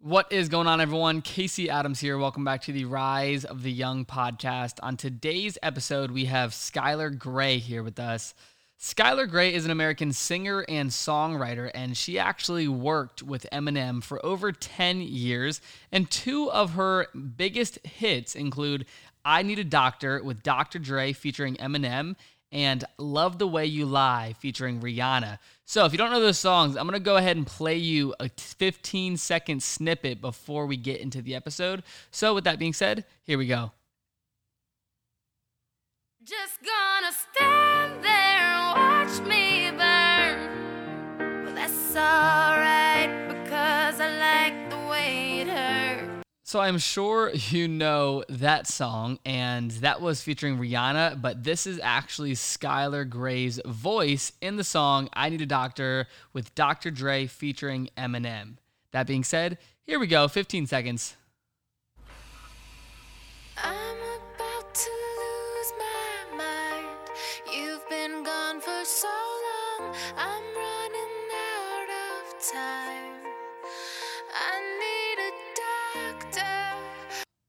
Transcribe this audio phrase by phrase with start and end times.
[0.00, 1.22] What is going on, everyone?
[1.22, 2.18] Casey Adams here.
[2.18, 4.74] Welcome back to the Rise of the Young podcast.
[4.82, 8.34] On today's episode, we have Skylar Grey here with us.
[8.78, 14.24] Skylar Grey is an American singer and songwriter, and she actually worked with Eminem for
[14.24, 15.62] over 10 years.
[15.90, 17.06] And two of her
[17.36, 18.84] biggest hits include
[19.24, 20.78] I Need a Doctor with Dr.
[20.78, 22.16] Dre featuring Eminem
[22.52, 25.38] and Love the Way You Lie featuring Rihanna.
[25.64, 28.14] So, if you don't know those songs, I'm going to go ahead and play you
[28.20, 31.82] a 15 second snippet before we get into the episode.
[32.10, 33.72] So, with that being said, here we go.
[36.26, 37.95] Just gonna stand
[46.48, 51.80] So I'm sure you know that song, and that was featuring Rihanna, but this is
[51.82, 56.92] actually Skylar Grey's voice in the song I Need a Doctor with Dr.
[56.92, 58.58] Dre featuring Eminem.
[58.92, 61.16] That being said, here we go 15 seconds.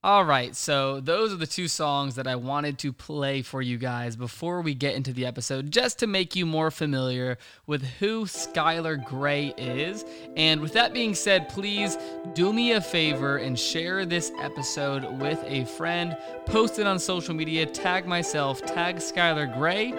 [0.03, 3.80] All right, so those are the two songs that I wanted to play for you
[3.80, 8.25] guys before we get into the episode, just to make you more familiar with who
[8.25, 10.06] Skylar Grey is.
[10.36, 11.98] And with that being said, please
[12.36, 16.16] do me a favor and share this episode with a friend.
[16.45, 19.95] Post it on social media, tag myself, tag Skylar Grey,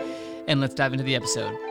[0.47, 1.68] and let's dive into the episode.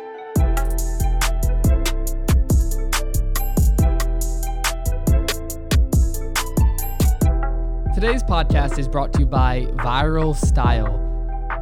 [7.97, 10.99] Today's podcast is brought to you by Viral Style.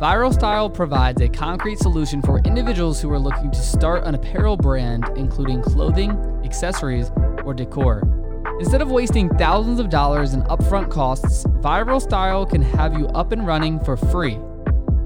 [0.01, 4.57] Viral Style provides a concrete solution for individuals who are looking to start an apparel
[4.57, 6.11] brand, including clothing,
[6.43, 7.09] accessories,
[7.45, 8.03] or decor.
[8.59, 13.31] Instead of wasting thousands of dollars in upfront costs, Viral Style can have you up
[13.31, 14.35] and running for free.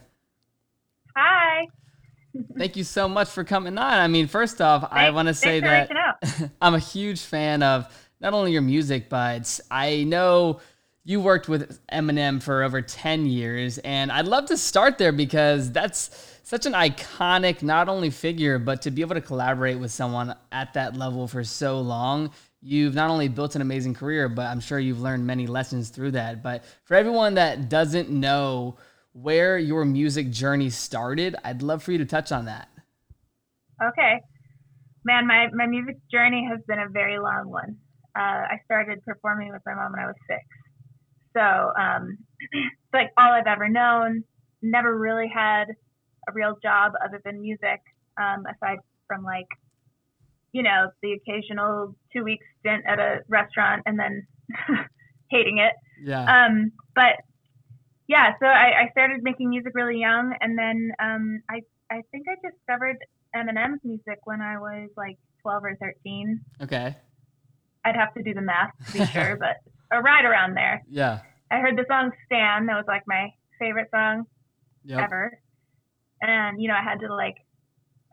[1.15, 1.69] Hi.
[2.57, 3.93] Thank you so much for coming on.
[3.93, 5.89] I mean, first off, I want to say that.
[6.61, 7.87] I'm a huge fan of
[8.19, 10.59] not only your music, but I know
[11.09, 13.79] you worked with Eminem for over 10 years.
[13.79, 18.83] And I'd love to start there because that's such an iconic, not only figure, but
[18.83, 22.29] to be able to collaborate with someone at that level for so long.
[22.61, 26.11] You've not only built an amazing career, but I'm sure you've learned many lessons through
[26.11, 26.43] that.
[26.43, 28.77] But for everyone that doesn't know
[29.13, 32.69] where your music journey started, I'd love for you to touch on that.
[33.83, 34.21] Okay.
[35.05, 37.77] Man, my, my music journey has been a very long one.
[38.15, 40.43] Uh, I started performing with my mom when I was six.
[41.39, 42.17] So um,
[42.51, 44.23] it's like all I've ever known.
[44.61, 45.65] Never really had
[46.27, 47.79] a real job other than music,
[48.21, 49.47] um, aside from like,
[50.51, 54.27] you know, the occasional two week stint at a restaurant and then
[55.31, 55.73] hating it.
[56.03, 56.23] Yeah.
[56.23, 57.23] Um, but
[58.07, 61.61] yeah, so I, I started making music really young, and then um, I
[61.91, 62.97] I think I discovered
[63.35, 66.41] Eminem's music when I was like 12 or 13.
[66.63, 66.95] Okay.
[67.85, 69.57] I'd have to do the math to be sure, but
[70.03, 70.83] right around there.
[70.89, 71.19] Yeah.
[71.51, 73.29] I heard the song "Stan." That was like my
[73.59, 74.25] favorite song
[74.85, 75.03] Yep.
[75.03, 75.39] ever,
[76.21, 77.35] and you know I had to like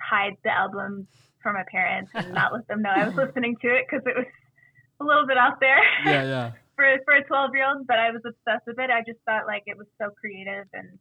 [0.00, 1.06] hide the album
[1.42, 4.16] from my parents and not let them know I was listening to it because it
[4.16, 4.26] was
[5.00, 5.78] a little bit out there.
[6.04, 6.52] Yeah, yeah.
[6.76, 8.90] for for a 12 year old, but I was obsessed with it.
[8.90, 10.98] I just thought like it was so creative and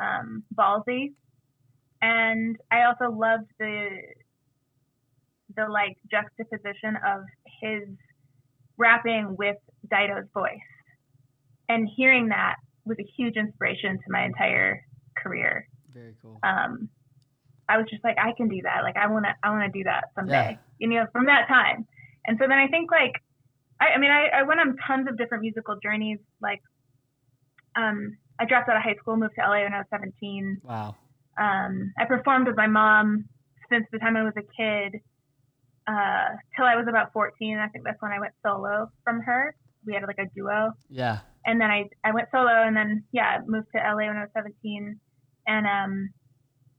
[0.00, 1.12] um, ballsy,
[2.02, 3.88] and I also loved the
[5.56, 7.22] the like juxtaposition of
[7.60, 7.88] his
[8.76, 9.56] rapping with
[9.88, 10.71] Dido's voice,
[11.74, 14.84] and hearing that was a huge inspiration to my entire
[15.16, 15.68] career.
[15.94, 16.38] Very cool.
[16.42, 16.88] Um,
[17.68, 18.82] I was just like, I can do that.
[18.82, 20.32] Like I want to, I want to do that someday.
[20.32, 20.56] Yeah.
[20.78, 21.86] You know, from that time.
[22.26, 23.12] And so then I think like,
[23.80, 26.18] I, I mean, I, I went on tons of different musical journeys.
[26.40, 26.60] Like,
[27.76, 30.60] um, I dropped out of high school, moved to LA when I was 17.
[30.62, 30.96] Wow.
[31.38, 33.28] Um, I performed with my mom
[33.70, 35.00] since the time I was a kid,
[35.86, 37.58] uh, till I was about 14.
[37.58, 39.54] I think that's when I went solo from her.
[39.86, 40.72] We had like a duo.
[40.88, 41.20] Yeah.
[41.46, 44.30] and then I I went solo, and then yeah, moved to LA when I was
[44.34, 44.98] 17,
[45.46, 46.10] and um,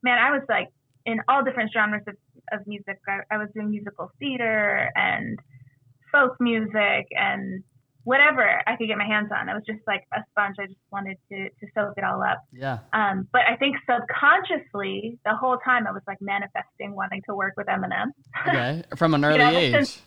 [0.04, 0.70] man, I was like
[1.06, 2.16] in all different genres of
[2.52, 2.98] of music.
[3.08, 5.40] I, I was doing musical theater and
[6.12, 7.64] folk music and
[8.06, 9.48] whatever I could get my hands on.
[9.50, 10.58] I was just like a sponge.
[10.60, 12.40] I just wanted to to soak it all up.
[12.52, 12.80] Yeah.
[12.94, 17.54] Um, but I think subconsciously, the whole time I was like manifesting wanting to work
[17.58, 18.08] with Eminem.
[18.48, 18.84] Okay.
[18.96, 19.74] From an early know, age.
[19.74, 20.02] since-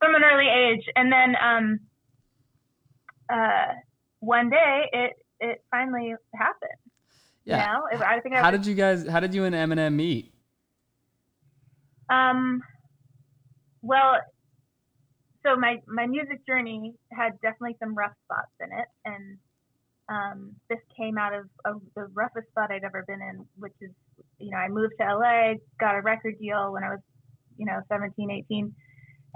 [0.00, 1.78] from an early age, and then um,
[3.32, 3.74] uh,
[4.20, 6.70] one day it it finally happened.
[7.44, 7.78] yeah.
[7.92, 9.06] You know, I think I How did you guys?
[9.06, 10.32] How did you and Eminem meet?
[12.10, 12.62] um,
[13.82, 14.16] well,
[15.44, 19.38] so my my music journey had definitely some rough spots in it, and
[20.08, 23.90] um, this came out of, of the roughest spot I'd ever been in, which is,
[24.38, 27.00] you know, I moved to LA, got a record deal when I was,
[27.56, 28.74] you know, 17, 18,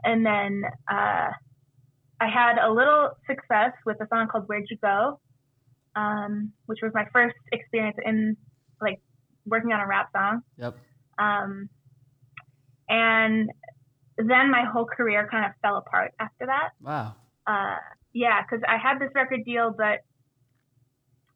[0.04, 1.30] and then uh,
[2.28, 5.20] had a little success with a song called "Where'd You Go,"
[5.96, 8.36] um, which was my first experience in
[8.80, 9.00] like
[9.46, 10.42] working on a rap song.
[10.58, 10.76] Yep.
[11.18, 11.68] Um,
[12.88, 13.50] and
[14.16, 16.70] then my whole career kind of fell apart after that.
[16.80, 17.14] Wow.
[17.46, 17.76] Uh,
[18.12, 20.00] yeah, because I had this record deal, but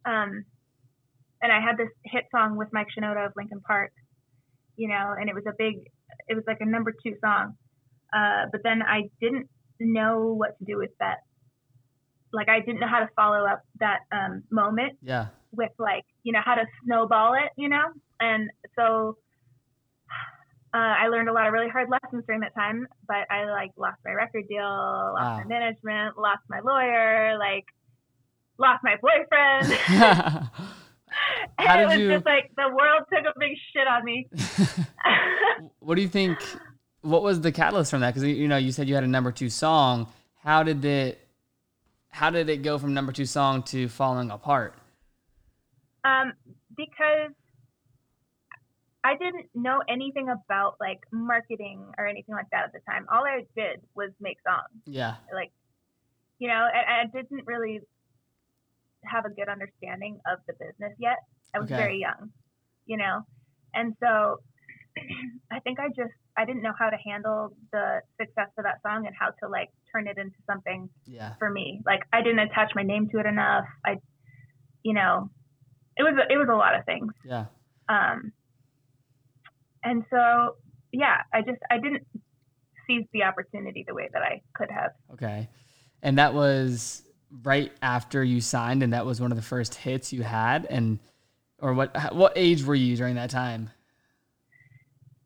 [0.05, 0.45] um,
[1.41, 3.93] and I had this hit song with Mike Shinoda of Linkin Park,
[4.77, 5.75] you know, and it was a big,
[6.29, 7.55] it was like a number two song.
[8.13, 9.49] Uh, but then I didn't
[9.83, 11.19] know what to do with that.
[12.33, 15.27] Like I didn't know how to follow up that um, moment Yeah.
[15.53, 17.89] with like you know how to snowball it you know
[18.21, 19.19] and so
[20.75, 23.71] uh, i learned a lot of really hard lessons during that time but i like
[23.77, 25.37] lost my record deal lost Wow.
[25.39, 27.65] my management lost my lawyer like
[28.59, 29.67] lost my boyfriend
[31.59, 34.29] and it was you- just like the world took a big shit on me
[35.81, 36.39] what do you think?
[37.03, 38.15] What was the catalyst from that?
[38.15, 40.07] Because you know, you said you had a number two song.
[40.43, 41.21] How did it?
[42.09, 44.75] How did it go from number two song to falling apart?
[46.05, 46.33] um
[46.77, 47.31] because
[49.05, 53.07] I didn't know anything about like marketing or anything like that at the time.
[53.13, 54.83] All I did was make songs.
[54.87, 55.15] Yeah.
[55.33, 55.53] like
[56.41, 57.81] you know I, I didn't really
[59.05, 61.19] have a good understanding of the business yet
[61.55, 61.77] i was Okay.
[61.77, 62.31] very young
[62.87, 63.21] you know
[63.75, 64.39] and so
[65.53, 69.07] i think i just i didn't know how to handle the success of that song
[69.07, 71.35] and how to like turn it into something Yeah.
[71.39, 73.97] for me like i didn't attach my name to it enough i
[74.83, 75.31] you know
[75.97, 77.47] it was it was a lot of things Yeah.
[77.89, 78.33] um
[79.85, 80.57] and so
[80.93, 82.07] yeah i just i didn't
[82.87, 85.49] seize the opportunity the way that i could have Okay.
[86.05, 87.05] And that was
[87.45, 90.67] right after you signed, and that was one of the first hits you had.
[90.69, 90.99] And
[91.61, 91.97] or what?
[92.13, 93.71] What age were you during that time?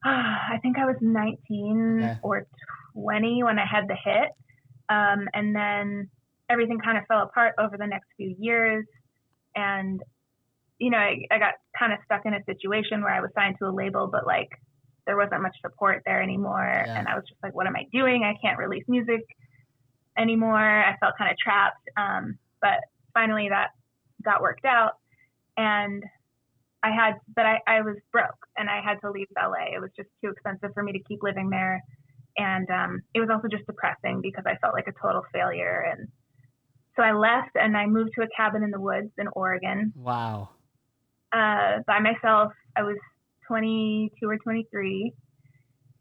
[0.54, 2.18] I think I was 19 Okay.
[2.22, 2.46] or
[2.94, 4.30] 20 when I had the hit.
[4.88, 6.08] Um, and then
[6.48, 8.86] everything kind of fell apart over the next few years.
[9.54, 10.00] And,
[10.78, 13.56] you know, I, I got kind of stuck in a situation where I was signed
[13.58, 14.50] to a label, but like
[15.06, 16.84] there wasn't much support there anymore.
[16.86, 16.98] Yeah.
[16.98, 18.22] And I was just like, what am I doing?
[18.24, 19.24] I can't release music
[20.18, 20.84] anymore.
[20.84, 21.88] I felt kind of trapped.
[21.96, 22.80] Um, but
[23.14, 23.70] finally that
[24.24, 24.92] got worked out.
[25.56, 26.04] And
[26.82, 29.74] I had, but I, I was broke and I had to leave LA.
[29.74, 31.82] It was just too expensive for me to keep living there.
[32.36, 35.86] And um, it was also just depressing because I felt like a total failure.
[35.90, 36.08] And
[36.94, 40.50] so I left and I moved to a cabin in the woods in Oregon Wow.
[41.32, 42.52] uh, by myself.
[42.76, 42.98] I was
[43.48, 45.12] 22 or 23.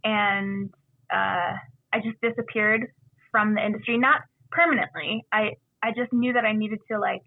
[0.03, 0.69] And
[1.11, 1.53] uh,
[1.93, 2.87] I just disappeared
[3.31, 4.21] from the industry, not
[4.51, 5.23] permanently.
[5.31, 7.21] I, I just knew that I needed to like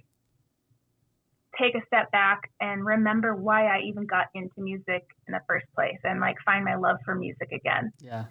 [1.61, 5.67] take a step back and remember why I even got into music in the first
[5.75, 7.93] place and like find my love for music again.
[8.01, 8.25] Yeah.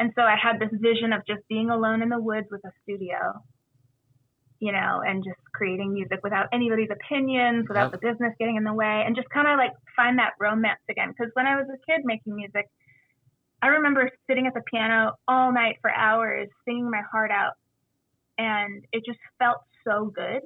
[0.00, 2.72] And so I had this vision of just being alone in the woods with a
[2.82, 3.40] studio,
[4.58, 8.00] you know, and just creating music without anybody's opinions, without Yep.
[8.00, 11.10] the business getting in the way, and just kind of like find that romance again.
[11.10, 12.66] Because when I was a kid making music,
[13.60, 17.52] I remember sitting at the piano all night for hours, singing my heart out,
[18.38, 20.42] and it just felt so good.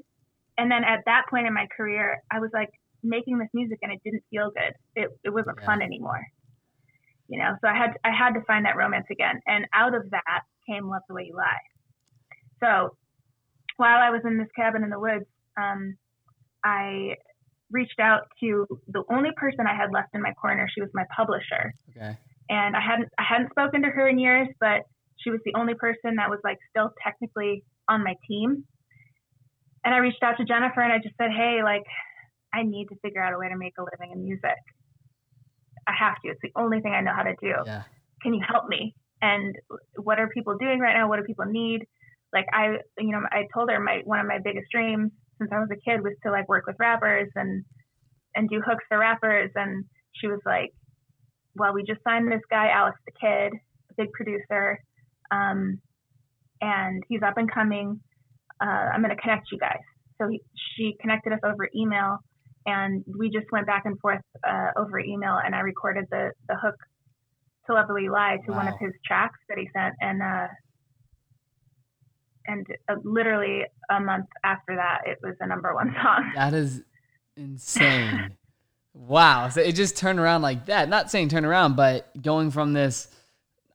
[0.59, 2.71] And then at that point in my career, I was like
[3.03, 4.73] making this music, and it didn't feel good.
[4.95, 5.67] It it wasn't Yeah.
[5.67, 6.23] fun anymore
[7.29, 10.09] you know so i had i had to find that romance again and out of
[10.11, 11.59] that came love the way you lie
[12.63, 12.97] so
[13.79, 15.25] while i was in this cabin in the woods
[15.61, 15.97] um,
[16.65, 17.17] i
[17.73, 21.05] reached out to the only person i had left in my corner she was my
[21.17, 22.17] publisher Okay.
[22.49, 24.83] and i hadn't i hadn't spoken to her in years but
[25.17, 28.65] she was the only person that was like still technically on my team
[29.87, 31.85] and i reached out to jennifer and i just said hey like
[32.53, 34.61] i need to figure out a way to make a living in music
[35.87, 37.85] i have to it's the only thing i know how to do Yeah.
[38.23, 39.57] can you help me and
[39.97, 41.87] what are people doing right now what do people need
[42.35, 45.61] like i you know i told her my one of my biggest dreams since I
[45.61, 47.65] was a kid was to like work with rappers and
[48.35, 49.51] and do hooks for rappers.
[49.55, 50.73] And she was like,
[51.55, 53.53] "Well, we just signed this guy, Alex da Kid,
[53.91, 54.79] a big producer,
[55.31, 55.81] um,
[56.61, 58.01] and he's up and coming.
[58.61, 59.83] Uh, I'm going to connect you guys."
[60.21, 60.41] So he,
[60.77, 62.19] she connected us over email,
[62.67, 65.39] and we just went back and forth uh, over email.
[65.45, 66.77] And I recorded the the hook
[67.67, 68.59] to Love the Lie to wow.
[68.59, 70.49] one of his tracks that he sent, and uh,
[72.47, 76.33] and uh, literally a month after that, it was the number one song.
[76.35, 76.83] That is
[77.37, 78.37] insane.
[78.95, 79.49] wow.
[79.49, 80.89] So it just turned around like that.
[80.89, 83.09] Not saying turn around, but going from this,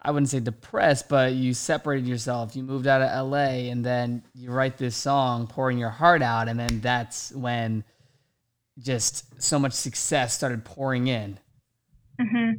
[0.02, 2.56] I wouldn't say depressed, but you separated yourself.
[2.56, 6.48] You moved out of LA and then you write this song, pouring your heart out.
[6.48, 7.84] And then that's when
[8.80, 11.38] just so much success started pouring in.
[12.20, 12.54] Mm-hmm.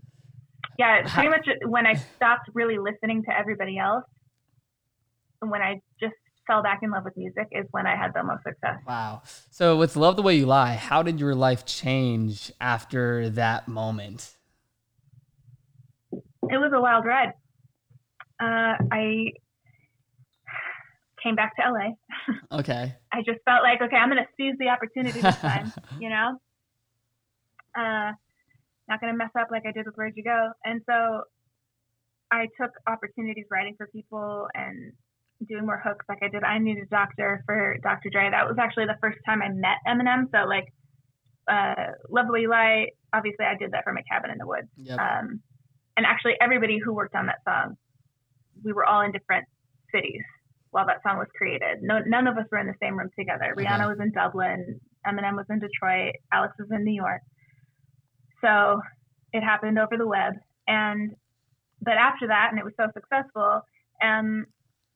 [0.78, 4.04] Yeah, pretty much when I stopped really listening to everybody else,
[5.40, 6.14] and when I just
[6.46, 8.78] fell back in love with music is when I had the most success.
[8.86, 9.22] Wow.
[9.50, 14.36] So with Love the Way You Lie, how did your life change after that moment?
[16.52, 17.32] It was a wild ride.
[18.38, 19.32] Uh, I
[21.22, 21.88] came back to LA.
[22.60, 22.94] Okay.
[23.10, 26.38] I just felt like, okay, I'm going to seize the opportunity this time, you know?
[27.74, 28.12] Uh,
[28.86, 30.50] not going to mess up like I did with Where'd You Go.
[30.64, 31.22] And so
[32.30, 34.92] I took opportunities writing for people and
[35.48, 36.44] doing more hooks like I did.
[36.44, 38.10] I Need a Doctor for Dr.
[38.10, 38.30] Dre.
[38.30, 40.30] That was actually the first time I met Eminem.
[40.30, 40.66] So like,
[41.50, 42.88] uh, Love the Way You Lie.
[43.14, 44.68] Obviously, I did that for my cabin in the woods.
[44.76, 44.98] Yep.
[44.98, 45.40] Um,
[45.96, 47.76] and actually, everybody who worked on that song,
[48.64, 49.46] we were all in different
[49.94, 50.22] cities
[50.70, 51.82] while that song was created.
[51.82, 53.52] No, none of us were in the same room together.
[53.52, 53.64] Okay.
[53.64, 54.80] Rihanna was in Dublin.
[55.06, 56.14] Eminem was in Detroit.
[56.32, 57.20] Alex was in New York.
[58.42, 58.80] So
[59.32, 60.34] it happened over the web.
[60.66, 61.14] And
[61.82, 63.60] but after that, and it was so successful,
[64.02, 64.46] um,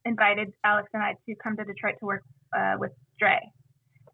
[0.05, 2.23] invited Alex and I to come to Detroit to work
[2.57, 3.39] uh, with Dre.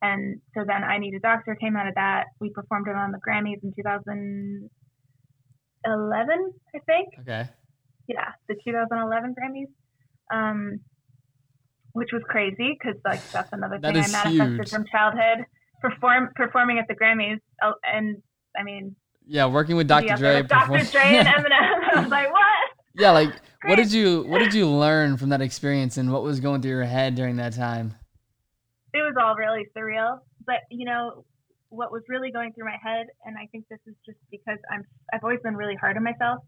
[0.01, 2.25] And so then I Need a Doctor came out of that.
[2.41, 3.71] We performed it on the Grammys in
[5.85, 7.09] 2011, I think.
[7.21, 7.49] Okay.
[8.07, 9.67] Yeah, the 2011 Grammys,
[10.33, 10.79] um,
[11.93, 14.69] which was crazy because like that's another that thing I manifested huge.
[14.69, 15.45] from childhood.
[15.81, 18.21] Perform performing at the Grammys, oh, and
[18.57, 18.95] I mean.
[19.25, 20.15] Yeah, working with Dr.
[20.15, 20.43] Dre.
[20.43, 20.83] Dr.
[20.91, 21.95] Dre and Eminem.
[21.95, 22.43] I was like, what?
[22.95, 23.33] Yeah, like
[23.65, 26.71] what did you what did you learn from that experience and what was going through
[26.71, 27.95] your head during that time?
[28.93, 31.25] It was all really surreal, but you know
[31.73, 34.83] what was really going through my head, and I think this is just because I'm
[35.13, 36.39] I've always been really hard on myself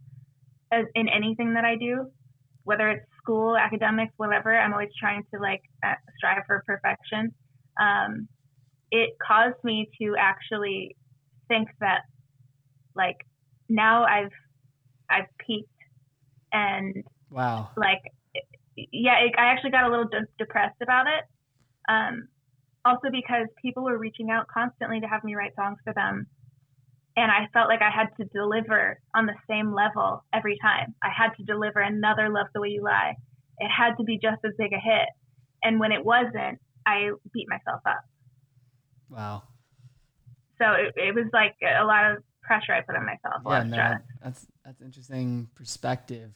[0.72, 2.12] as in anything that I do,
[2.64, 4.56] whether it's school, academics, whatever.
[4.56, 7.34] I'm always trying to like uh, strive for perfection.
[7.80, 8.28] Um,
[8.92, 10.96] it caused me to actually
[11.48, 12.02] think that
[12.96, 13.18] like
[13.70, 14.32] now I've
[15.10, 15.70] I've peaked
[16.52, 18.02] and wow, like
[18.76, 21.24] yeah, it, I actually got a little de- depressed about it.
[21.88, 22.28] Um,
[22.86, 26.28] also because people were reaching out constantly to have me write songs for them,
[27.18, 30.94] and I felt like I had to deliver on the same level every time.
[31.04, 33.16] I had to deliver another "Love the Way You Lie."
[33.58, 35.10] It had to be just as big a hit,
[35.64, 38.04] and when it wasn't, I beat myself up.
[39.10, 39.44] Wow.
[40.58, 43.42] So it, it was like a lot of pressure I put on myself.
[43.46, 46.32] Yeah, no, that's that's interesting perspective.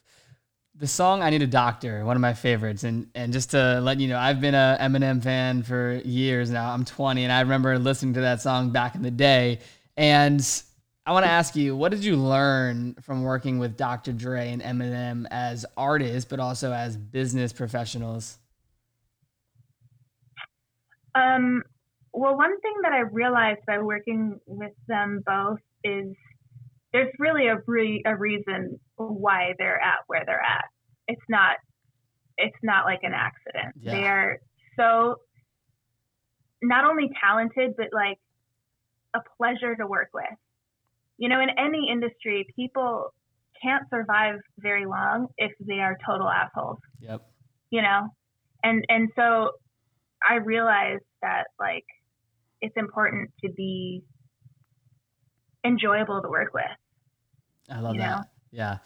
[0.80, 4.00] The song "I Need a Doctor," one of my favorites, and and just to let
[4.00, 6.72] you know, I've been a Eminem fan for years now.
[6.72, 9.60] I'm 20, and I remember listening to that song back in the day.
[9.98, 10.42] And
[11.06, 14.14] I want to ask you, what did you learn from working with Dr.
[14.14, 18.38] Dre and Eminem as artists, but also as business professionals?
[21.14, 21.62] Um,
[22.14, 26.16] well, one thing that I realized by working with them both is
[26.94, 30.66] there's really a re- a reason why they're at where they're at.
[31.08, 31.58] It's not
[32.38, 33.76] it's not like an accident.
[33.82, 33.92] Yeah.
[33.92, 34.38] They are
[34.78, 35.16] so
[36.62, 38.18] not only talented but like
[39.14, 40.26] a pleasure to work with.
[41.18, 43.14] You know, in any industry, people
[43.62, 46.80] can't survive very long if they are total assholes.
[47.02, 47.22] Yep.
[47.72, 48.08] You know?
[48.64, 49.52] And and so
[50.28, 51.86] I realized that like
[52.62, 54.04] it's important to be
[55.66, 56.64] enjoyable to work with.
[57.70, 58.18] I love that.
[58.18, 58.24] know?
[58.52, 58.78] Yeah.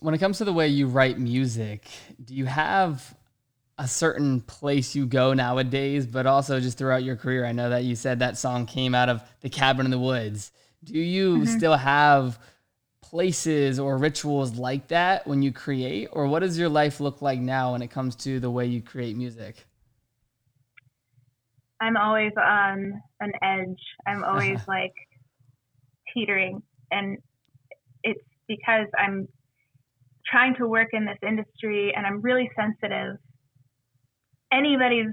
[0.00, 1.88] When it comes to the way you write music,
[2.22, 3.14] do you have
[3.78, 7.46] a certain place you go nowadays, but also just throughout your career?
[7.46, 10.52] I know that you said that song came out of the cabin in the woods.
[10.84, 11.46] Do you Mhm.
[11.46, 12.38] still have
[13.00, 17.38] places or rituals like that when you create, or what does your life look like
[17.38, 19.66] now when it comes to the way you create music?
[21.80, 23.80] I'm always on an edge.
[24.06, 24.94] I'm always like
[26.14, 27.18] teetering and
[28.02, 29.28] it's because I'm
[30.30, 33.16] trying to work in this industry and I'm really sensitive.
[34.52, 35.12] Anybody's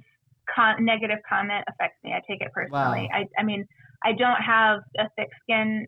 [0.53, 2.13] con- negative comment affects me.
[2.13, 3.09] I take it personally.
[3.11, 3.19] Wow.
[3.19, 3.65] I, I mean,
[4.03, 5.87] I don't have a thick skin.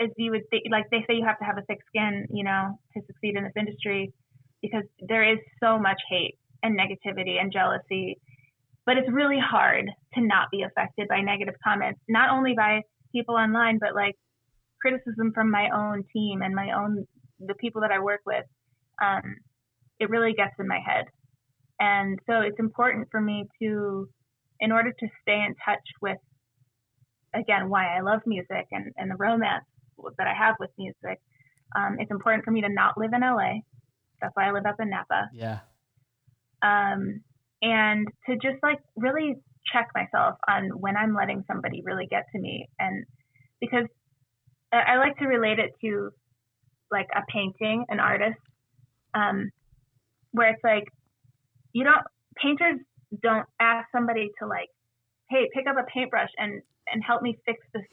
[0.00, 2.44] As you would think, like they say, you have to have a thick skin, you
[2.44, 4.12] know, to succeed in this industry,
[4.62, 8.18] because there is so much hate and negativity and jealousy.
[8.86, 13.34] But it's really hard to not be affected by negative comments, not only by people
[13.36, 14.16] online, but like
[14.80, 17.06] criticism from my own team and my own
[17.38, 18.44] the people that I work with.
[19.02, 19.36] Um,
[19.98, 21.06] it really gets in my head,
[21.78, 24.08] and so it's important for me to,
[24.60, 26.18] in order to stay in touch with,
[27.34, 29.64] again, why I love music and and the romance
[30.18, 31.20] that I have with music.
[31.76, 33.60] Um, it's important for me to not live in LA.
[34.20, 35.28] That's why I live up in Napa.
[35.32, 35.60] Yeah.
[36.62, 37.22] Um,
[37.62, 39.36] and to just like really
[39.72, 42.68] check myself on when I'm letting somebody really get to me.
[42.78, 43.04] And
[43.60, 43.86] because
[44.72, 46.10] I like to relate it to
[46.90, 48.38] like a painting, an artist,
[49.14, 49.50] um,
[50.32, 50.84] where it's like,
[51.72, 52.80] you don't, painters
[53.22, 54.68] don't ask somebody to like,
[55.28, 56.62] hey, pick up a paintbrush and,
[56.92, 57.84] and help me fix this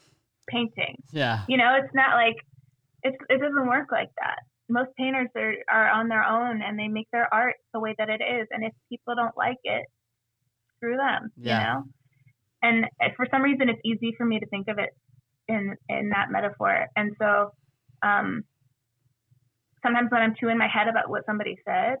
[0.48, 0.96] painting.
[1.12, 1.42] Yeah.
[1.48, 2.36] You know, it's not like
[3.02, 4.38] it's it doesn't work like that.
[4.68, 8.08] Most painters are are on their own and they make their art the way that
[8.08, 8.48] it is.
[8.50, 9.86] And if people don't like it,
[10.78, 11.30] screw them.
[11.36, 11.58] Yeah.
[11.58, 11.84] You know.
[12.60, 14.90] And for some reason, it's easy for me to think of it
[15.46, 16.86] in in that metaphor.
[16.96, 17.52] And so,
[18.02, 18.42] um,
[19.82, 21.96] sometimes when I'm too in my head about what somebody said,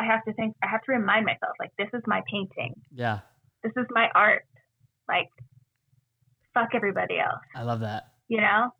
[0.00, 0.56] I have to think.
[0.62, 2.74] I have to remind myself, like, this is my painting.
[2.92, 3.20] Yeah.
[3.62, 4.42] This is my art.
[5.08, 5.28] Like,
[6.52, 8.08] fuck everybody else I love that.
[8.28, 8.70] you know.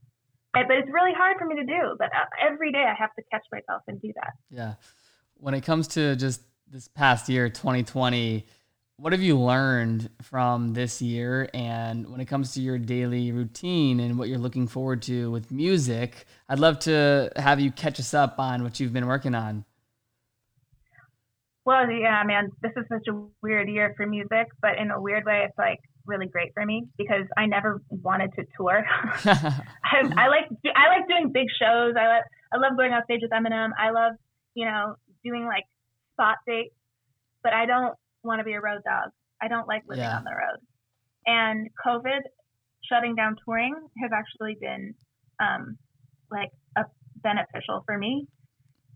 [0.53, 1.97] But it's really hard for me to do.
[1.99, 4.33] But uh, every day I have to catch myself and do that.
[4.51, 4.75] Yeah.
[5.35, 8.47] When it comes to just this past year, 2020,
[8.99, 11.49] what have you learned from this year?
[11.53, 15.51] And when it comes to your daily routine and what you're looking forward to with
[15.51, 19.65] music, I'd love to have you catch us up on what you've been working on.
[21.67, 25.25] Well, yeah, man, this is such a weird year for music, but in a weird
[25.27, 28.87] way, it's like really great for me because I never wanted to tour.
[29.25, 31.95] I, I like I like doing big shows.
[31.99, 33.71] I like I love going on stage with Eminem.
[33.79, 34.13] I love
[34.55, 34.95] you know
[35.25, 35.65] doing like
[36.15, 36.73] spot dates,
[37.43, 37.95] but I don't
[38.27, 39.11] want to be a road dog.
[39.41, 40.17] I don't like living Yeah.
[40.19, 40.59] on the road.
[41.27, 42.21] And COVID
[42.89, 44.95] shutting down touring has actually been
[45.41, 45.77] um,
[46.31, 46.85] like a
[47.17, 48.27] beneficial for me,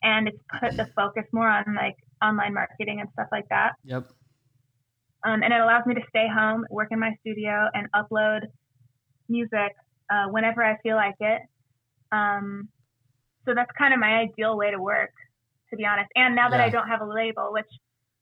[0.03, 3.73] and it's put the focus more on like online marketing and stuff like that.
[3.85, 4.07] yep.
[5.23, 8.41] Um, and it allows me to stay home, work in my studio, and upload
[9.29, 9.75] music
[10.11, 11.43] uh, whenever I feel like it.
[12.11, 12.69] Um,
[13.45, 15.11] so that's kind of my ideal way to work,
[15.71, 16.09] to be honest.
[16.15, 17.69] And now that I don't have a label, which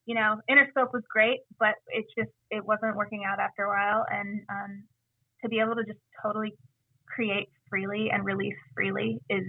[0.09, 4.07] you know, Interscope was great, but it's just it wasn't working out after a while.
[4.11, 4.85] And um,
[5.43, 6.55] to be able to just totally
[7.07, 9.45] create freely and release freely is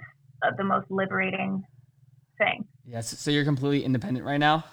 [0.45, 1.63] uh, the most liberating
[2.38, 2.65] thing.
[2.86, 3.17] Yes.
[3.17, 4.65] So you're completely independent right now?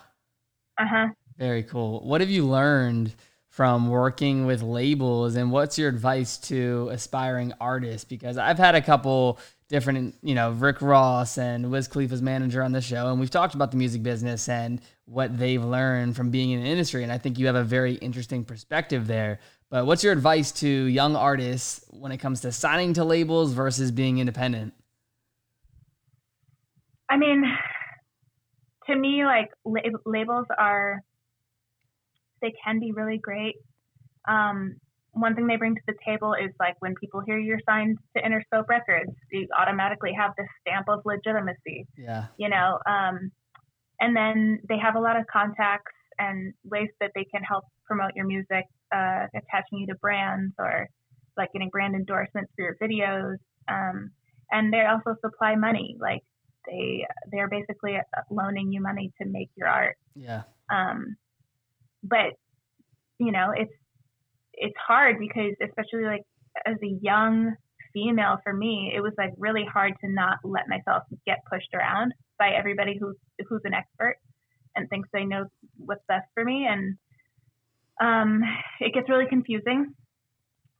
[0.77, 1.07] Uh huh.
[1.38, 2.01] Very cool.
[2.01, 3.14] What have you learned
[3.49, 8.05] from working with labels and what's your advice to aspiring artists?
[8.05, 12.72] Because I've had a couple different, you know, Rick Ross and Wiz Khalifa's manager on
[12.72, 16.50] the show, and we've talked about the music business and what they've learned from being
[16.50, 17.02] in the industry.
[17.02, 19.38] And I think you have a very interesting perspective there.
[19.70, 23.90] But what's your advice to young artists when it comes to signing to labels versus
[23.90, 24.74] being independent?
[27.08, 27.44] I mean,
[28.88, 31.02] to me, like lab- labels are,
[32.42, 33.56] they can be really great.
[34.28, 34.76] Um,
[35.12, 38.22] one thing they bring to the table is like when people hear you're signed to
[38.22, 42.26] Interscope Records, you automatically have this stamp of legitimacy, Yeah.
[42.36, 42.78] you know.
[42.86, 43.30] Um,
[44.00, 48.12] and then they have a lot of contacts and ways that they can help promote
[48.14, 50.88] your music, uh, attaching you to brands or
[51.37, 53.37] like getting brand endorsements for your videos.
[53.68, 54.11] Um,
[54.50, 56.22] and they also supply money, like
[56.66, 57.98] they they're basically
[58.30, 59.96] loaning you money to make your art.
[60.14, 60.42] Yeah.
[60.70, 61.16] Um,
[62.02, 62.35] but
[63.18, 63.72] you know, it's
[64.52, 66.22] it's hard because especially like
[66.64, 67.54] as a young
[67.92, 72.12] female for me, it was like really hard to not let myself get pushed around
[72.38, 73.16] by everybody who's
[73.49, 74.16] who's an expert
[74.75, 75.46] and thinks they know
[75.79, 76.96] what's best for me and
[78.01, 78.42] um,
[78.81, 79.94] it gets really confusing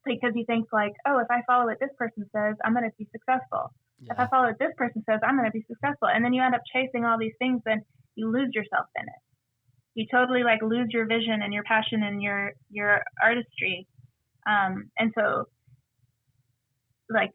[0.05, 2.95] because you think like, oh, if I follow what this person says, I'm going to
[2.99, 6.09] be successful if I follow what this person says, I'm going to be successful.
[6.09, 7.83] And then you end up chasing all these things and
[8.15, 9.21] you lose yourself in it.
[9.95, 13.87] You totally like lose your vision and your passion and your, your artistry.
[14.47, 15.45] Um, and so
[17.09, 17.33] like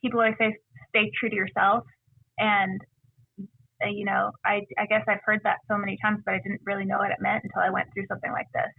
[0.00, 0.56] people always say,
[0.90, 1.84] stay true to yourself.
[2.38, 2.80] And,
[3.82, 6.60] Uh, you know, I, I guess I've heard that so many times, but I didn't
[6.64, 8.70] really know what it meant until I went through something like this.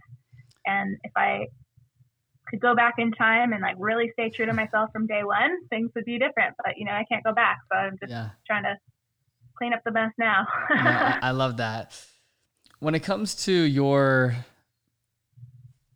[0.66, 1.46] And if I
[2.48, 5.50] could go back in time and like really stay true to myself from day one,
[5.68, 6.54] things would be different.
[6.64, 8.30] But you know, I can't go back, so I'm just Yeah.
[8.46, 8.76] trying to
[9.58, 10.46] clean up the mess now.
[10.82, 11.92] No, I, I love that.
[12.78, 14.36] when it comes to your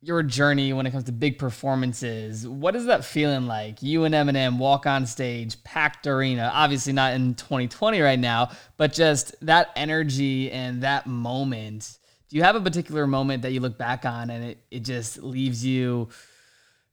[0.03, 3.83] your journey when it comes to big performances, what is that feeling like?
[3.83, 6.51] You and Eminem walk on stage, packed arena.
[6.55, 11.99] Obviously not in 2020 right now, but just that energy and that moment.
[12.31, 15.23] Do you have a particular moment that you look back on and it, it just
[15.23, 16.09] leaves you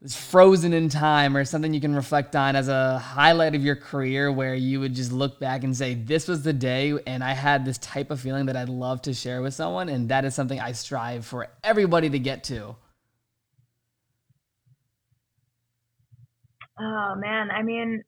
[0.10, 4.32] frozen in time or something you can reflect on as a highlight of your career
[4.32, 7.65] where you would just look back and say, This was the day, and I had
[7.65, 10.60] this type of feeling that I'd love to share with someone, and that is something
[10.60, 12.76] I strive for everybody to get to?
[16.79, 18.03] Oh man, I mean,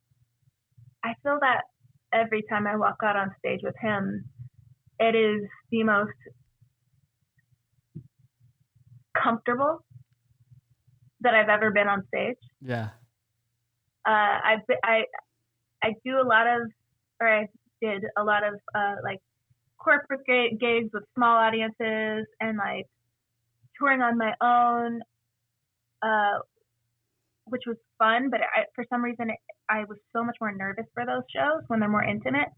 [1.03, 1.61] I feel that
[2.13, 4.25] every time I walk out on stage with him,
[4.99, 6.11] it is the most
[9.21, 9.83] comfortable
[11.21, 12.37] that I've ever been on stage.
[12.61, 12.89] Yeah.
[14.05, 15.03] Uh, I've I
[15.83, 16.69] I do a lot of,
[17.19, 17.47] or I
[17.81, 19.19] did a lot of uh, like
[19.77, 20.25] corporate
[20.59, 22.85] gigs with small audiences and like
[23.77, 25.01] touring on my own,
[26.01, 26.39] uh,
[27.49, 28.29] which was fun.
[28.29, 29.37] But I, for some reason, it,
[29.69, 32.49] I was so much more nervous for those shows when they're more intimate.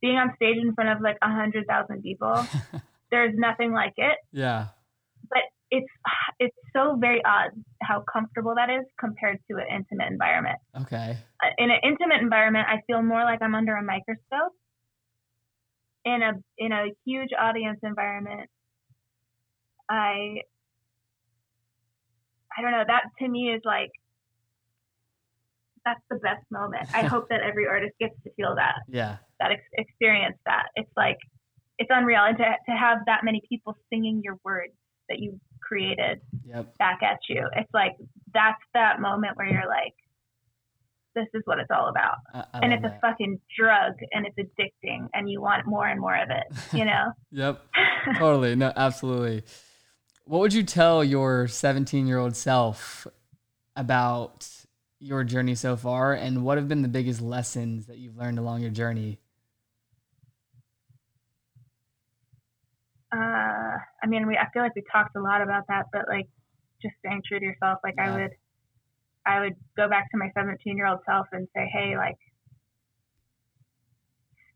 [0.00, 2.46] Being on stage in front of like a hundred thousand people,
[3.10, 4.18] there's nothing like it.
[4.32, 4.68] Yeah.
[5.28, 5.88] But it's
[6.40, 7.50] it's so very odd
[7.82, 10.58] how comfortable that is compared to an intimate environment.
[10.82, 11.16] Okay.
[11.42, 14.52] Uh, in an intimate environment, I feel more like I'm under a microscope.
[16.04, 18.48] In a in a huge audience environment,
[19.90, 20.42] I
[22.56, 22.84] I don't know.
[22.86, 23.90] That to me is like
[25.88, 26.88] that's the best moment.
[26.94, 28.76] I hope that every artist gets to feel that.
[28.88, 29.16] Yeah.
[29.40, 30.66] That ex- experience that.
[30.74, 31.18] It's like
[31.78, 34.72] it's unreal, and to to have that many people singing your words
[35.08, 36.76] that you created yep.
[36.78, 37.48] back at you.
[37.56, 37.92] It's like
[38.34, 39.94] that's that moment where you're like,
[41.14, 42.16] this is what it's all about.
[42.34, 42.96] I, I and it's that.
[42.96, 46.84] a fucking drug and it's addicting and you want more and more of it, you
[46.84, 47.12] know?
[47.30, 47.62] yep.
[48.18, 48.54] totally.
[48.54, 49.44] No, absolutely.
[50.24, 53.06] What would you tell your 17 year old self
[53.76, 54.48] about
[55.00, 56.12] your journey so far?
[56.12, 59.18] And what have been the biggest lessons that you've learned along your journey?
[63.12, 63.16] uh,
[64.02, 66.28] I mean, we I feel like we talked a lot about that, but like
[66.82, 67.78] just staying true to yourself.
[67.82, 68.12] Like yeah.
[68.12, 68.30] I would,
[69.26, 72.18] I would go back to my 17 year old self and say, hey, like,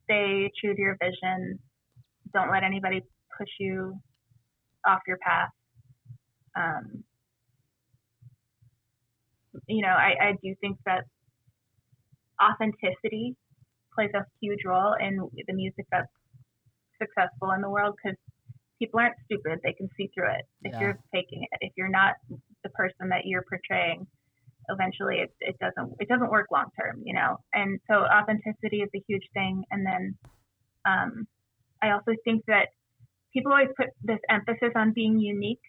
[0.04, 1.58] stay true to your vision.
[2.34, 3.02] Don't let anybody
[3.38, 3.98] push you
[4.86, 5.50] off your path.
[6.54, 7.04] Um,
[9.66, 11.04] you know, I, I do think that
[12.42, 13.36] authenticity
[13.94, 16.08] plays a huge role in the music that's
[17.00, 18.16] successful in the world because
[18.78, 19.60] people aren't stupid.
[19.62, 20.80] They can see through it if yeah.
[20.80, 21.58] you're faking it.
[21.60, 22.14] If you're not
[22.62, 24.06] the person that you're portraying,
[24.68, 27.38] eventually it, it doesn't it doesn't work long term, you know.
[27.52, 29.64] And so authenticity is a huge thing.
[29.70, 30.16] And then
[30.84, 31.26] um,
[31.82, 32.68] I also think that
[33.32, 35.62] people always put this emphasis on being unique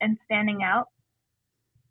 [0.00, 0.86] and standing out.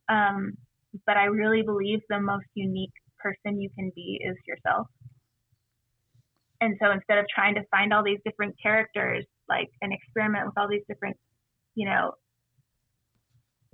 [0.10, 0.58] Um,
[1.06, 4.88] but I really believe the most unique person you can be is yourself.
[6.60, 10.54] And so instead of trying to find all these different characters like an experiment with
[10.58, 11.18] all these different,
[11.76, 12.14] you know,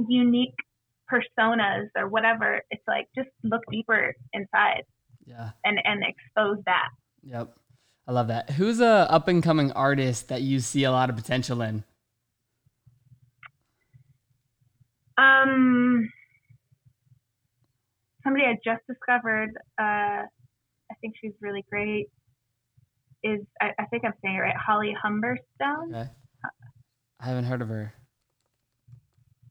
[0.08, 0.56] unique
[1.12, 2.62] personas or whatever.
[2.70, 4.84] It's like just look deeper inside.
[5.26, 5.52] Yeah.
[5.64, 6.90] And and expose that.
[7.24, 7.54] Yep.
[8.08, 8.52] I love that.
[8.52, 11.84] Who's a up and coming artist that you see a lot of potential in?
[15.18, 16.10] Um
[18.28, 20.28] somebody I just discovered, uh
[20.90, 22.08] I think she's really great
[23.24, 25.90] is I, I, think I'm saying it right, Holly Humberstone.
[25.90, 26.10] Okay.
[27.20, 27.94] I haven't heard of her.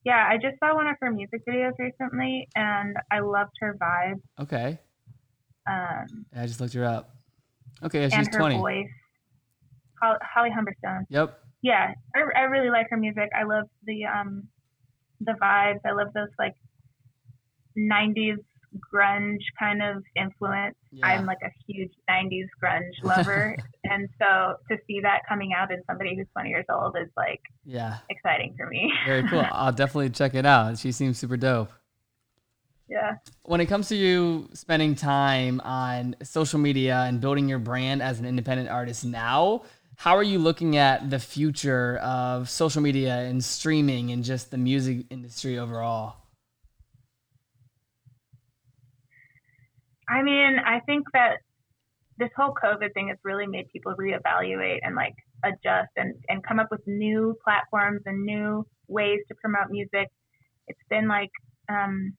[0.05, 4.21] Yeah, I just saw one of her music videos recently, and I loved her vibe.
[4.41, 4.79] Okay.
[5.69, 7.11] Um, I just looked her up.
[7.83, 8.59] Okay, yeah, she's and her 20.
[8.59, 8.87] voice.
[10.01, 11.07] Holly Humberstone.
[11.09, 11.41] Yep.
[11.63, 13.31] Yeah, I, I really like her music.
[13.35, 14.47] I love the um,
[15.21, 15.81] the vibes.
[15.85, 16.55] I love those like
[17.77, 18.37] '90s
[18.93, 20.77] grunge kind of influence.
[20.93, 21.07] Yeah.
[21.07, 23.57] I'm like a huge 90s grunge lover.
[23.85, 27.41] and so to see that coming out in somebody who's 20 years old is like
[27.65, 28.93] yeah exciting for me.
[29.07, 29.45] Very cool.
[29.53, 30.79] I'll definitely check it out.
[30.79, 31.71] She seems super dope.
[32.89, 33.17] Yeah.
[33.43, 38.21] When it comes to you spending time on social media and building your brand as
[38.21, 39.63] an independent artist now,
[39.97, 44.59] how are you looking at the future of social media and streaming and just the
[44.59, 46.17] music industry overall?
[50.09, 51.39] I mean, I think that
[52.19, 55.15] this whole COVID thing has really made people reevaluate and like
[55.45, 60.09] adjust and, and come up with new platforms and new ways to promote music.
[60.69, 61.31] It's been like
[61.69, 62.15] um,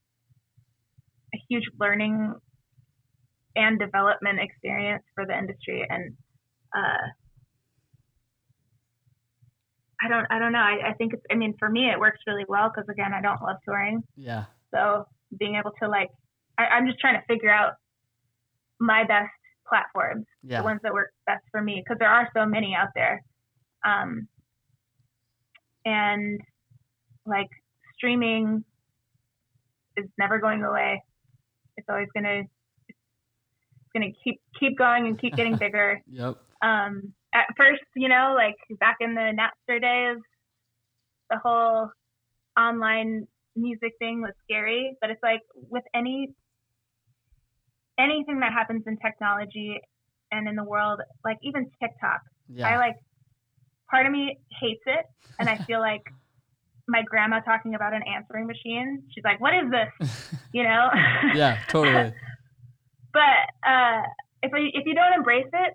[1.34, 2.34] a huge learning
[3.56, 5.86] and development experience for the industry.
[5.89, 6.13] And
[6.76, 7.08] uh,
[10.04, 10.60] I don't I don't know.
[10.60, 13.21] I, I think it's I mean for me it works really well because again I
[13.21, 14.04] don't love touring.
[14.15, 14.45] Yeah.
[14.73, 16.10] So being able to like
[16.58, 17.74] I, I'm just trying to figure out
[18.80, 19.30] my best
[19.67, 20.60] platforms, Yeah.
[20.60, 23.24] the ones that work best for me because there are so many out there.
[23.86, 24.28] Um,
[25.86, 26.39] and
[27.26, 27.48] like
[27.96, 28.63] streaming
[29.96, 31.04] is never going away.
[31.78, 32.43] It's always gonna
[32.88, 32.98] it's
[33.93, 36.38] gonna keep keep going and keep getting bigger Yep.
[36.62, 40.17] um, at first, you know, like back in the Napster days,
[41.30, 41.89] the whole
[42.58, 44.96] online music thing was scary.
[45.02, 46.30] But it's like with any
[48.00, 49.80] anything that happens in technology
[50.32, 52.68] and in the world, like even TikTok, Yeah.
[52.70, 52.96] I like
[53.90, 55.06] part of me hates it,
[55.40, 56.04] and I feel like
[56.88, 59.04] my grandma talking about an answering machine.
[59.14, 60.90] She's like, "What is this?" You know?
[61.36, 61.60] yeah.
[61.68, 62.14] Totally.
[63.14, 64.02] but uh,
[64.42, 65.74] if you, if you don't embrace it,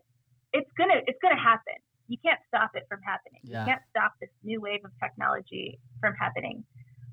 [0.53, 1.75] it's gonna it's gonna happen.
[2.09, 3.41] You can't stop it from happening.
[3.45, 3.61] Yeah.
[3.61, 6.65] You can't stop this new wave of technology from happening.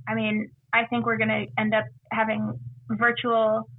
[0.08, 3.70] I mean, I think we're gonna end up having virtual,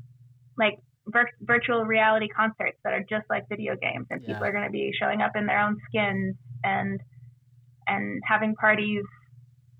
[0.56, 0.78] like
[1.10, 4.92] vir- virtual reality concerts that are just like video games, and people are gonna be
[4.98, 7.00] showing up in their own skins and
[7.86, 9.04] and having parties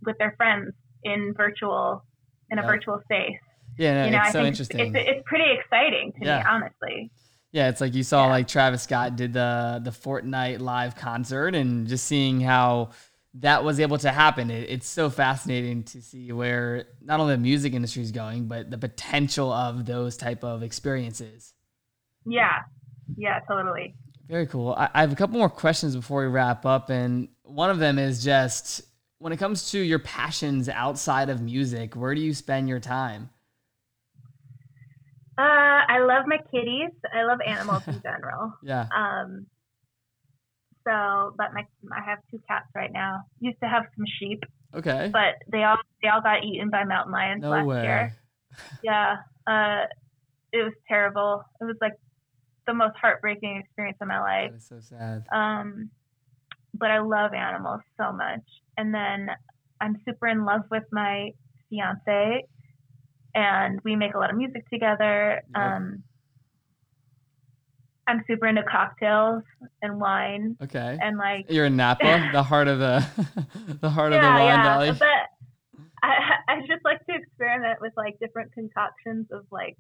[0.03, 0.73] with their friends
[1.05, 2.05] in virtual
[2.51, 3.37] in a virtual space
[3.79, 3.95] Yeah.
[3.95, 4.81] No, you know, it's I so think interesting.
[4.81, 6.39] It's, it's pretty exciting to Yeah.
[6.39, 7.11] me, honestly.
[7.53, 8.31] Yeah, it's like you saw Yeah.
[8.33, 12.91] like Travis Scott did the the Fortnite live concert and just seeing how
[13.35, 14.51] that was able to happen.
[14.51, 18.71] It, it's so fascinating to see where not only the music industry is going, but
[18.71, 21.55] the potential of those type of experiences.
[22.27, 22.61] Yeah,
[23.17, 23.95] yeah, totally.
[24.29, 24.75] Very cool.
[24.77, 27.99] I, I have a couple more questions before we wrap up, and one of them
[27.99, 28.83] is just
[29.19, 33.31] when it comes to your passions outside of music, where do you spend your time?
[35.39, 36.91] Uh, I love my kitties.
[37.15, 38.55] I love animals in general.
[38.63, 38.87] Yeah.
[38.95, 39.47] Um,
[40.87, 41.65] so, but my
[41.97, 43.23] I have two cats right now.
[43.41, 44.43] Used to have some sheep,
[44.75, 45.11] Okay.
[45.13, 47.83] but they all they all got eaten by mountain lions No last way.
[47.83, 48.17] year.
[48.83, 49.17] Yeah,
[49.47, 49.85] uh,
[50.53, 51.45] it was terrible.
[51.61, 51.95] It was like
[52.67, 54.51] the most heartbreaking experience of my life.
[54.53, 55.25] That is so sad.
[55.33, 55.91] Um,
[56.75, 58.43] but I love animals so much.
[58.77, 59.29] And then
[59.81, 61.31] I'm super in love with my
[61.69, 62.45] fiance,
[63.35, 65.43] and we make a lot of music together.
[65.55, 65.63] Yep.
[65.63, 66.03] Um,
[68.11, 69.45] I'm super into cocktails
[69.83, 70.99] and wine, Okay.
[71.01, 73.07] and like You're in Napa, the heart of the
[73.81, 74.63] the heart of the yeah, wine yeah.
[74.63, 74.93] valley.
[74.99, 75.09] But
[76.03, 79.77] I I just like to experiment with like different concoctions of like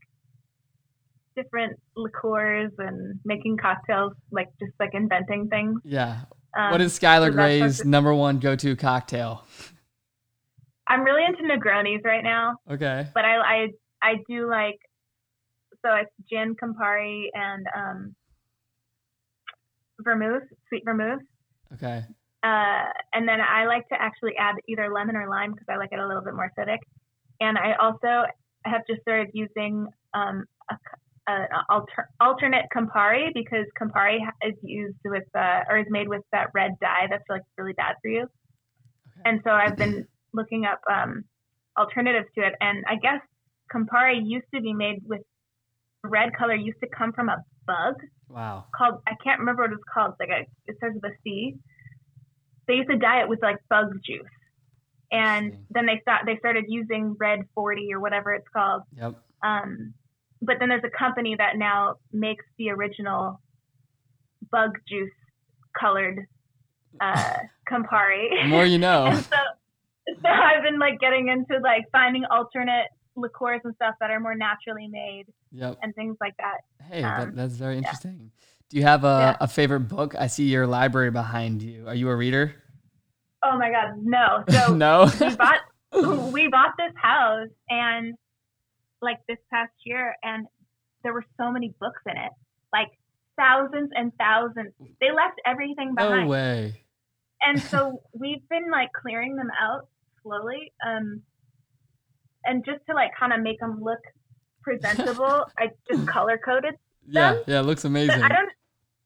[1.35, 5.81] different liqueurs and making cocktails, like just like inventing things.
[5.85, 6.21] Yeah.
[6.57, 9.45] Um, what is Skylar Grey's number one go-to cocktail?
[10.89, 13.07] I'm really into Negronis right now, Okay.
[13.13, 13.69] but I I
[14.03, 14.79] I do like
[15.83, 18.15] so it's gin, Campari, and um,
[20.05, 21.21] vermouth, sweet vermouth.
[21.75, 22.05] Okay.
[22.43, 25.91] Uh, and then I like to actually add either lemon or lime because I like
[25.93, 26.79] it a little bit more acidic.
[27.41, 28.27] And I also
[28.65, 30.77] have just started using um, a,
[31.33, 36.49] a, alter, alternate Campari because Campari is used with uh, or is made with that
[36.55, 38.23] red dye that's like really bad for you.
[38.23, 39.23] Okay.
[39.27, 41.25] And so I've been looking up um,
[41.79, 43.21] alternatives to it, and I guess
[43.73, 45.23] Campari used to be made with
[46.05, 47.37] red color used to come from a
[47.67, 47.97] bug
[48.33, 48.67] Wow.
[48.75, 50.15] called I can't remember what it's called.
[50.21, 51.57] Like I, it starts with a C.
[52.69, 54.23] They used to dye it with like bug juice,
[55.11, 58.83] and then they start they started using red forty or whatever it's called.
[58.97, 59.17] Yep.
[59.43, 59.95] Um,
[60.43, 63.41] but then there's a company that now makes the original
[64.51, 65.11] bug juice
[65.79, 66.27] colored
[67.01, 67.35] uh,
[67.71, 68.29] Campari.
[68.43, 69.13] The more you know.
[69.31, 69.37] so,
[70.09, 72.89] so I've been like getting into like finding alternate
[73.21, 75.79] liqueurs and stuff that are more naturally made Yep.
[75.83, 76.59] and things like that.
[76.85, 78.31] Hey, that, um, that's very interesting.
[78.69, 79.37] Do you have a, Yeah.
[79.41, 80.15] a favorite book?
[80.19, 81.87] I see your library behind you.
[81.89, 82.55] Are you a reader?
[83.43, 84.45] Oh my god, no.
[84.49, 85.11] So no.
[85.21, 85.61] we bought
[86.33, 88.15] we bought this house and
[89.03, 90.47] like this past year and
[91.03, 92.31] there were so many books in it.
[92.73, 92.91] Like
[93.37, 94.73] thousands and thousands.
[95.01, 96.25] They left everything behind.
[96.27, 96.83] no way.
[97.43, 99.89] And so we've been like clearing them out
[100.23, 100.73] slowly.
[100.87, 101.23] Um
[102.45, 104.01] and just to like kind of make them look
[104.63, 106.75] presentable, I just color coded.
[107.09, 107.33] Yeah.
[107.33, 107.43] Them?
[107.47, 107.61] Yeah.
[107.61, 108.23] It looks But amazing.
[108.23, 108.51] I don't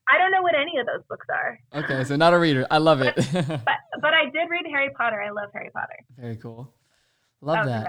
[0.09, 1.59] I don't know what any of those books are.
[1.75, 2.05] Okay.
[2.05, 2.67] So not a reader.
[2.71, 3.15] I love it.
[3.17, 3.27] But
[4.03, 5.23] but I did read Harry Potter.
[5.23, 5.97] I love Harry Potter.
[6.19, 6.75] very cool.
[7.41, 7.85] Love was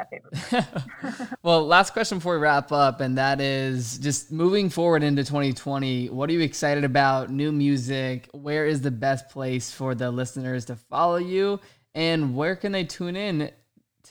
[0.52, 1.38] that.
[1.42, 6.10] well, last question before we wrap up, and that is just moving forward into 2020.
[6.10, 7.30] What are you excited about?
[7.30, 8.28] New music?
[8.34, 11.62] Where is the best place for the listeners to follow you?
[11.94, 13.50] And where can they tune in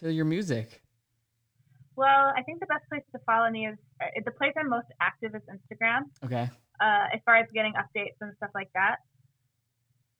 [0.01, 0.81] to your music?
[1.96, 4.88] Well, I think the best place to follow me is uh, the place I'm most
[5.00, 6.50] active is Instagram, Okay.
[6.80, 8.96] uh, as far as getting updates and stuff like that.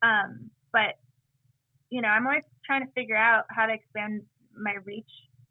[0.03, 0.99] Um, but
[1.91, 4.23] you know, I'm always trying to figure out how to expand
[4.57, 5.11] my reach,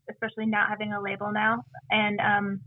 [0.09, 1.63] especially not having a label now.
[1.89, 2.61] And um,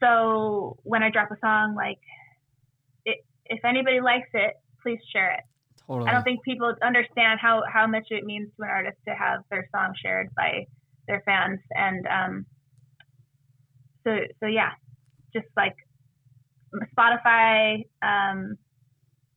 [0.00, 1.98] so when I drop a song, like,
[3.04, 5.40] it, if anybody likes it, please share it.
[5.86, 6.08] Totally.
[6.08, 9.40] I don't think people understand how how much it means to an artist to have
[9.50, 10.66] their song shared by
[11.08, 12.46] their fans, and um,
[14.04, 14.70] so so yeah,
[15.32, 15.74] just like
[16.96, 18.56] Spotify um,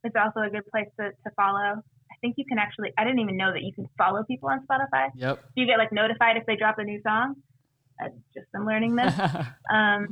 [0.04, 1.82] is also a good place to, to follow.
[2.10, 2.92] I think you can actually.
[2.96, 5.10] I didn't even know that you can follow people on Spotify.
[5.16, 5.42] Yep.
[5.54, 7.36] Do you get like notified if they drop a new song?
[8.00, 9.12] I just am learning this.
[9.70, 10.08] um,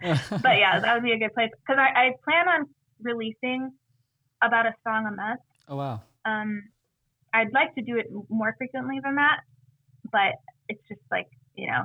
[0.42, 2.68] but yeah, that would be a good place because I, I plan on
[3.02, 3.72] releasing
[4.42, 5.40] about a song a month.
[5.68, 6.02] oh wow.
[6.24, 6.64] Um,
[7.32, 9.40] I'd like to do it more frequently than that,
[10.10, 10.34] but
[10.70, 11.84] it's just like you know,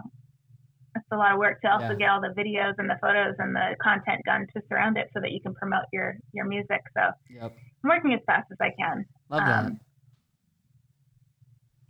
[0.95, 1.95] it's a lot of work to also Yeah.
[1.95, 5.19] get all the videos and the photos and the content done to surround it so
[5.19, 6.81] that you can promote your your music.
[6.93, 7.51] So Yep.
[7.83, 9.05] I'm working as fast as I can.
[9.29, 9.65] Love that.
[9.65, 9.79] Um,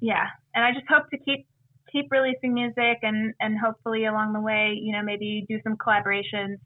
[0.02, 1.48] yeah, and I just hope to keep
[1.92, 6.58] keep releasing music and and hopefully along the way, you know, maybe do some collaborations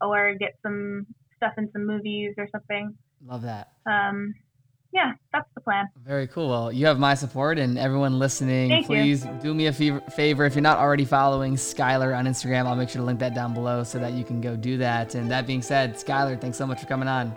[0.00, 1.06] or get some
[1.36, 2.96] stuff in some movies or something.
[3.24, 3.68] Love that.
[3.86, 4.34] Um,
[4.92, 5.88] yeah, that's the plan.
[6.04, 6.48] Very cool.
[6.48, 8.96] Well, you have my support, and everyone listening, Thank you.
[8.96, 10.44] please do me a favor.
[10.44, 13.54] If you're not already following Skylar on Instagram, I'll make sure to link that down
[13.54, 15.14] below so that you can go do that.
[15.14, 17.34] And that being said, Skylar, thanks so much for coming on.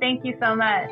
[0.00, 0.90] Thank you so much.